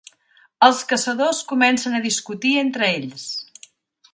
Els 0.67 0.79
caçadors 0.93 1.41
comencen 1.51 1.99
a 1.99 2.01
discutir 2.07 2.55
entre 2.63 2.89
ells. 2.95 3.29